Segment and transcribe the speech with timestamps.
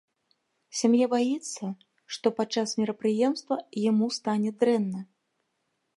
[0.79, 1.65] Сям'я баіцца,
[2.17, 3.55] што падчас мерапрыемства
[3.89, 5.01] яму стане дрэнна.